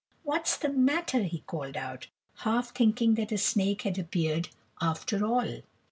"What's 0.23 0.57
the 0.57 0.69
matter?" 0.69 1.21
he 1.25 1.41
called 1.45 1.77
out, 1.77 2.07
half 2.37 2.73
thinking 2.73 3.13
that 3.13 3.31
a 3.31 3.37
snake 3.37 3.83
had 3.83 3.99
appeared 3.99 4.49
after 4.81 5.23
all. 5.23 5.59